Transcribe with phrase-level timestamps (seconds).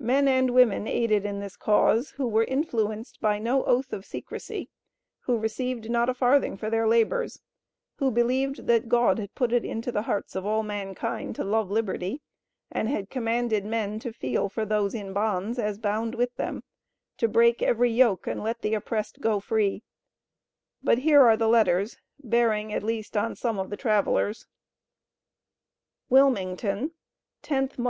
[0.00, 4.70] Men and women aided in this cause who were influenced by no oath of secresy,
[5.24, 7.42] who received not a farthing for their labors,
[7.96, 11.70] who believed that God had put it into the hearts of all mankind to love
[11.70, 12.22] liberty,
[12.72, 16.62] and had commanded men to "feel for those in bonds as bound with them,"
[17.18, 19.82] "to break every yoke and let the oppressed go free."
[20.82, 24.46] But here are the letters, bearing at least on some of the travelers:
[26.08, 26.92] WILMINGTON,
[27.42, 27.84] 10th Mo.